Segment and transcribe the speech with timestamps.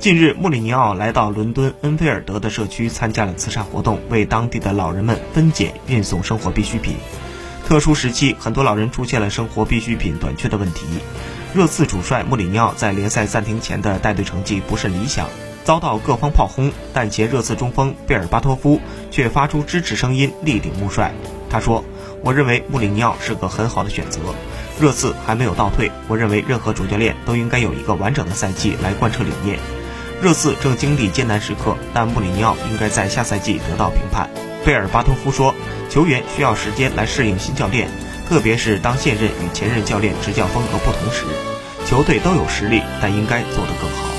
[0.00, 6.94] 近日，穆里尼奥来到伦敦恩菲尔德的社区参加了慈善活动，为当地的老人们分拣运送生活必需品。
[7.68, 10.86] 特殊时期，很多老人出现了生活必需品短缺的问题。
[11.52, 15.28] 热刺主帅穆里尼奥在联赛暂停前的带队成绩不甚理想，
[15.64, 18.80] 遭到各方炮轰，但前热刺中锋贝尔巴托夫
[19.10, 21.12] 却发出支持声音，力挺穆帅。
[21.50, 21.84] 他说
[22.24, 24.20] ：“我认为穆里尼奥是个很好的选择。
[24.80, 29.58] 热刺还没有倒退，我认为任何主教练都应该有一个完整的赛季来贯彻理念。
[30.22, 34.28] 热刺正经历艰难时刻，但穆里尼奥应该在下赛季得到评判。”
[34.64, 35.54] 贝尔巴托夫说。
[35.90, 37.88] 球员需要时间来适应新教练，
[38.28, 41.24] 特别是当现任与前任教练执教风格不同时。
[41.84, 44.09] 球队都有实力，但应该做得更好。